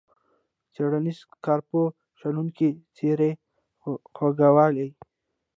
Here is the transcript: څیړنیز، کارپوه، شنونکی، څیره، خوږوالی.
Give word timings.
څیړنیز، 0.73 1.19
کارپوه، 1.45 1.85
شنونکی، 2.19 2.69
څیره، 2.95 3.31
خوږوالی. 4.15 4.89